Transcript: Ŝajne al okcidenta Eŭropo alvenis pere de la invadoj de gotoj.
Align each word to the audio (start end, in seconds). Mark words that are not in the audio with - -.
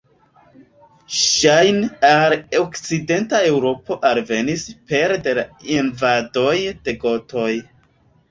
Ŝajne 1.15 1.89
al 2.09 2.33
okcidenta 2.61 3.41
Eŭropo 3.51 3.97
alvenis 4.11 4.65
pere 4.93 5.17
de 5.27 5.35
la 5.41 5.43
invadoj 5.77 6.57
de 6.89 6.97
gotoj. 7.05 7.51